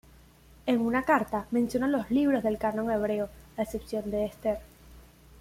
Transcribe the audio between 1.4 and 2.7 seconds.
menciona los libros del